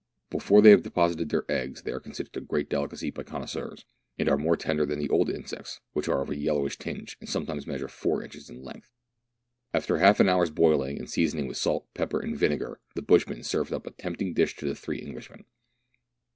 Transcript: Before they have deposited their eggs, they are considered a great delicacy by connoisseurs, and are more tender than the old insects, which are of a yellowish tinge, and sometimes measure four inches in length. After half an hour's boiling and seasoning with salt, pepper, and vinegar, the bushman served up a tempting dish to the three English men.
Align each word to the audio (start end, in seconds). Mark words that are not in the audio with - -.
Before 0.31 0.63
they 0.63 0.71
have 0.71 0.81
deposited 0.81 1.29
their 1.29 1.43
eggs, 1.47 1.83
they 1.83 1.91
are 1.91 1.99
considered 1.99 2.35
a 2.35 2.41
great 2.41 2.71
delicacy 2.71 3.11
by 3.11 3.21
connoisseurs, 3.21 3.85
and 4.17 4.27
are 4.27 4.35
more 4.35 4.57
tender 4.57 4.83
than 4.83 4.97
the 4.97 5.11
old 5.11 5.29
insects, 5.29 5.79
which 5.93 6.07
are 6.09 6.23
of 6.23 6.31
a 6.31 6.35
yellowish 6.35 6.79
tinge, 6.79 7.17
and 7.19 7.29
sometimes 7.29 7.67
measure 7.67 7.87
four 7.87 8.23
inches 8.23 8.49
in 8.49 8.63
length. 8.63 8.89
After 9.75 9.99
half 9.99 10.19
an 10.19 10.27
hour's 10.27 10.49
boiling 10.49 10.97
and 10.97 11.07
seasoning 11.07 11.45
with 11.45 11.57
salt, 11.57 11.85
pepper, 11.93 12.19
and 12.19 12.35
vinegar, 12.35 12.79
the 12.95 13.03
bushman 13.03 13.43
served 13.43 13.71
up 13.71 13.85
a 13.85 13.91
tempting 13.91 14.33
dish 14.33 14.55
to 14.55 14.65
the 14.65 14.73
three 14.73 14.97
English 14.97 15.29
men. 15.29 15.45